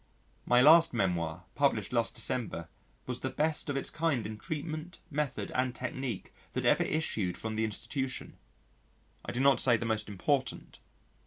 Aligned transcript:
My 0.47 0.61
last 0.63 0.95
memoir 0.95 1.43
published 1.53 1.93
last 1.93 2.15
December 2.15 2.69
was 3.05 3.19
the 3.19 3.29
best 3.29 3.69
of 3.69 3.77
its 3.77 3.91
kind 3.91 4.25
in 4.25 4.39
treatment, 4.39 4.97
method 5.11 5.51
and 5.53 5.75
technique 5.75 6.33
that 6.53 6.65
ever 6.65 6.81
issued 6.83 7.37
from 7.37 7.55
the 7.55 7.63
institution 7.65 8.37
I 9.23 9.31
do 9.31 9.39
not 9.39 9.59
say 9.59 9.77
the 9.77 9.85
most 9.85 10.09
important. 10.09 10.79